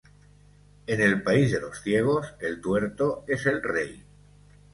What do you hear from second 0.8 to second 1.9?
En el país de los